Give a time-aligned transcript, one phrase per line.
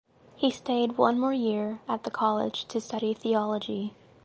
[0.35, 3.93] He stayed one more year at the college to study theology.